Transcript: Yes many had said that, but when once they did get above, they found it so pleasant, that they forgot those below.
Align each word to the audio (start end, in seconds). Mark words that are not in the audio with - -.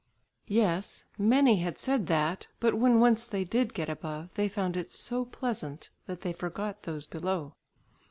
Yes 0.47 1.05
many 1.19 1.57
had 1.57 1.77
said 1.77 2.07
that, 2.07 2.47
but 2.59 2.73
when 2.73 2.99
once 2.99 3.27
they 3.27 3.45
did 3.45 3.71
get 3.75 3.87
above, 3.87 4.33
they 4.33 4.49
found 4.49 4.75
it 4.75 4.91
so 4.91 5.25
pleasant, 5.25 5.91
that 6.07 6.21
they 6.21 6.33
forgot 6.33 6.81
those 6.81 7.05
below. 7.05 7.53